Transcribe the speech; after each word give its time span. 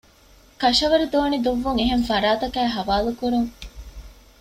ކަށަވަރު 0.61 1.05
ދޯނި 1.13 1.37
ދުއްވުން 1.45 1.79
އެހެން 1.79 2.05
ފަރާތަކާއި 2.09 2.69
ޙަވާލުކުރުން 2.75 3.49